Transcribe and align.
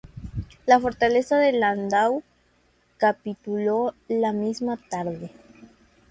La 0.65 0.79
fortaleza 0.79 1.37
de 1.37 1.51
Landau 1.51 2.23
capituló 2.97 3.93
la 4.07 4.33
misma 4.33 4.77
tarde. 4.89 5.29